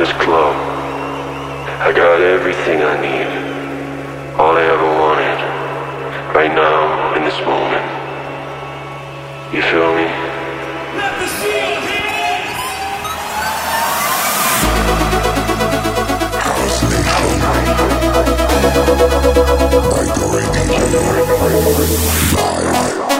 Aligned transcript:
this 0.00 0.12
club. 0.12 0.56
I 1.86 1.92
got 1.92 2.22
everything 2.22 2.80
I 2.82 2.96
need. 3.04 3.28
All 4.40 4.56
I 4.56 4.62
ever 4.64 4.88
wanted. 5.02 5.38
Right 6.34 6.54
now, 6.54 7.14
in 7.16 7.22
this 7.22 7.38
moment. 7.44 7.84
You 9.52 9.60
feel 9.60 9.92
me? 9.94 10.08
Let 10.96 11.12
me 11.20 11.26
see 11.36 11.52
your 11.52 11.80
hands! 11.84 12.64
House 16.48 16.80
Nation. 16.88 17.36
By 19.92 20.04
the 20.16 20.24
radio. 20.32 20.80
Live. 22.40 23.19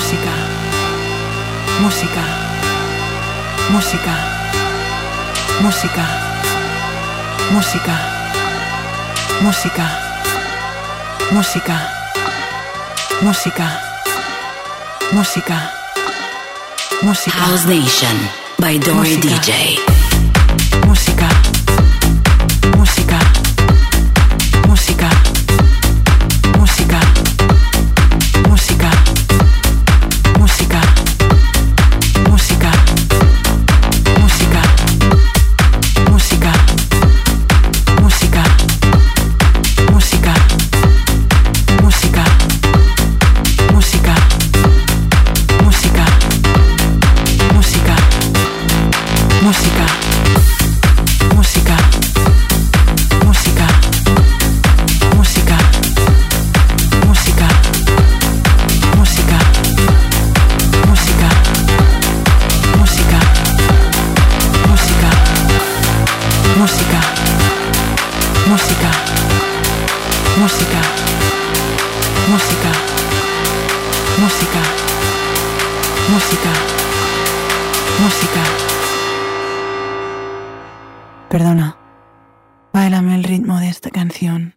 Música. 0.00 0.32
Música. 1.80 2.40
House 17.36 17.66
Nation 17.66 18.16
by 18.58 18.78
Dory 18.78 19.99
Perdona, 81.30 81.76
bailame 82.72 83.14
el 83.14 83.22
ritmo 83.22 83.60
de 83.60 83.68
esta 83.68 83.90
canción. 83.90 84.56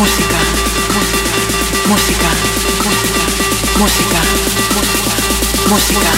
música, 0.00 0.38
música, 0.96 2.28
música, 2.78 3.30
música, 3.78 4.20
música, 5.68 6.10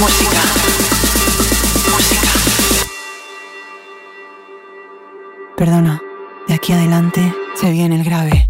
música, 0.00 0.40
música. 1.92 2.30
Perdona, 5.54 6.00
de 6.48 6.54
aquí 6.54 6.72
adelante 6.72 7.34
se 7.60 7.70
viene 7.70 7.96
el 7.96 8.04
grave. 8.04 8.49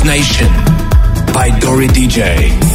Nation 0.00 0.48
by 1.34 1.50
Dory 1.60 1.86
DJ. 1.86 2.71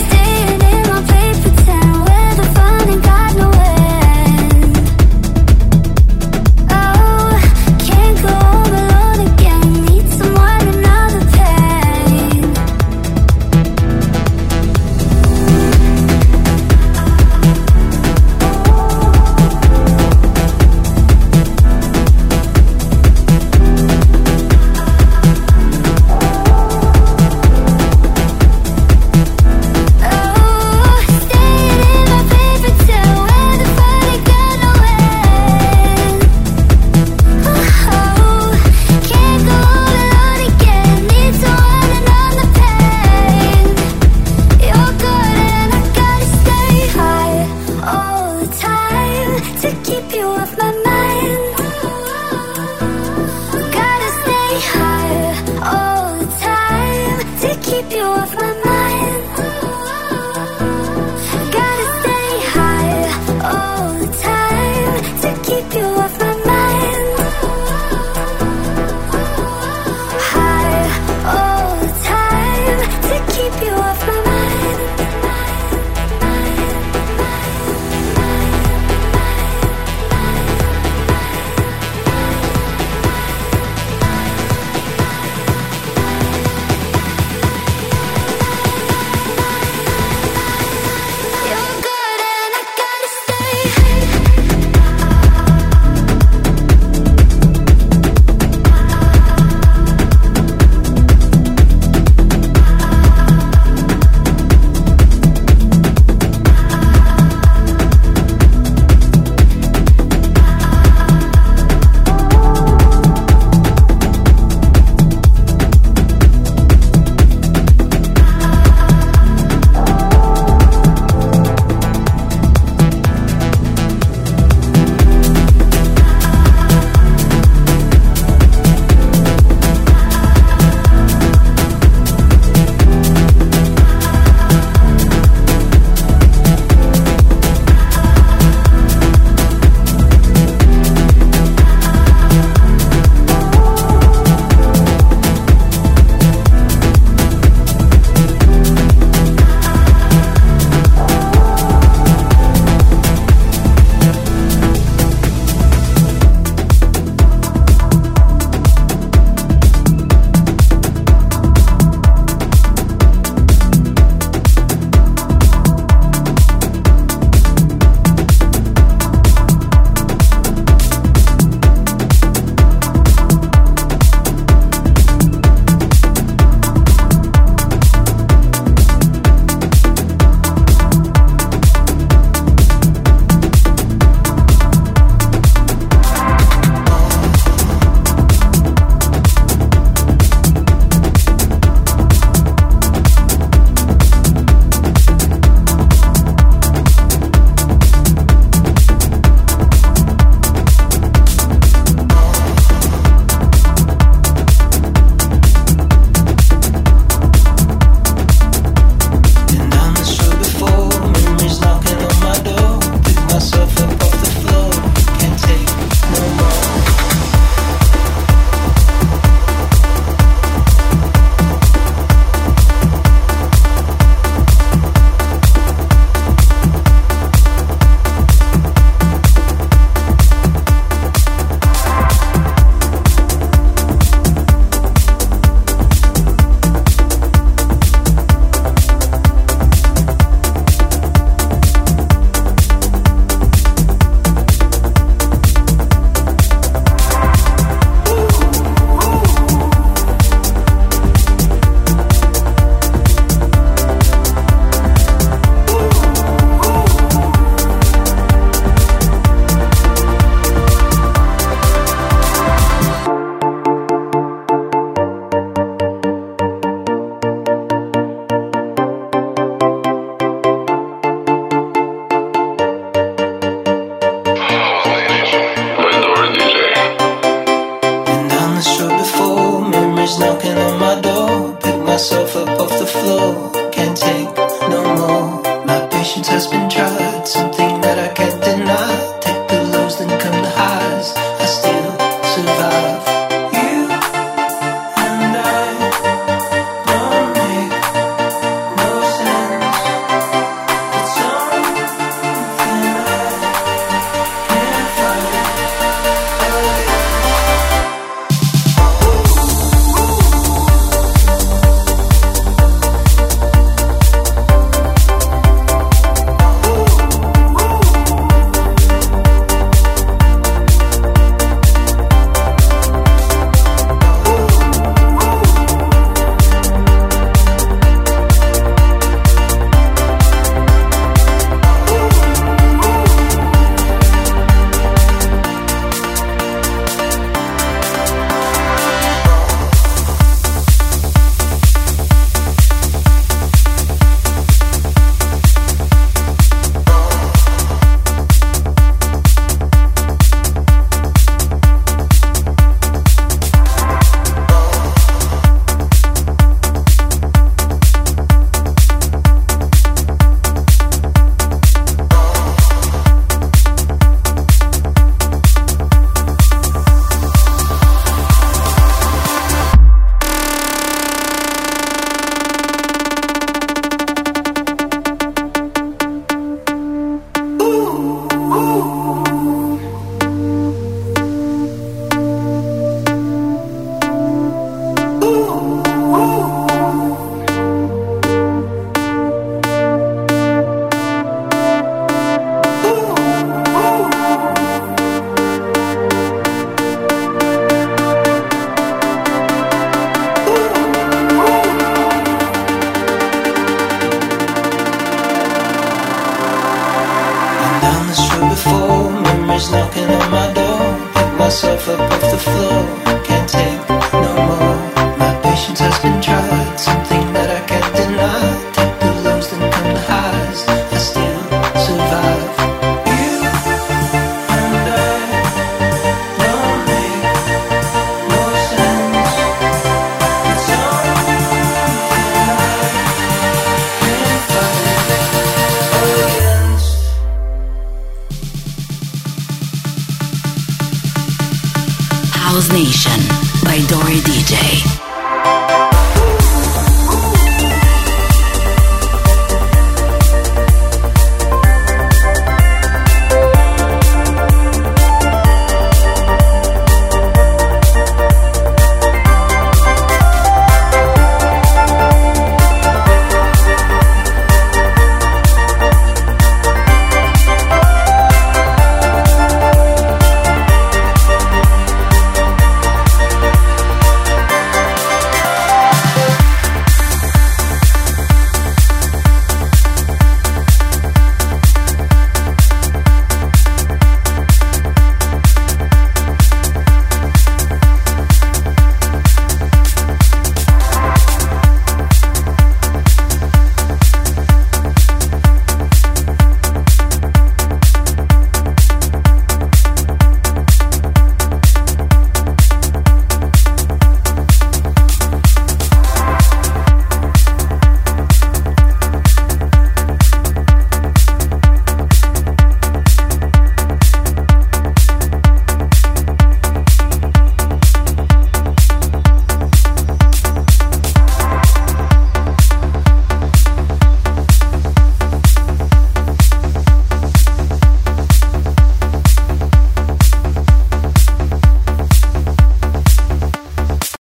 phone, 408.70 409.24
memories 409.24 409.72
knocking 409.72 410.10
on 410.18 410.32
my 410.32 410.48
door. 410.54 410.84
Pick 411.14 411.40
myself 411.40 411.90
up 411.90 412.00
off 412.00 412.32
the 412.32 412.38
floor. 412.38 413.07